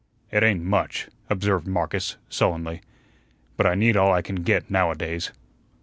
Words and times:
"It 0.31 0.41
ain't 0.41 0.63
much," 0.63 1.09
observed 1.29 1.67
Marcus, 1.67 2.17
sullenly. 2.27 2.81
"But 3.55 3.67
I 3.67 3.75
need 3.75 3.95
all 3.95 4.11
I 4.11 4.23
can 4.23 4.37
get 4.37 4.71
now 4.71 4.89
a 4.89 4.95
days." 4.95 5.31